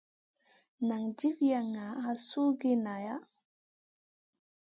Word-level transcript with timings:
Nan 0.87 1.03
jifi 1.17 1.49
ŋah 1.73 1.97
suhgiya 2.27 2.77
nala? 2.85 3.15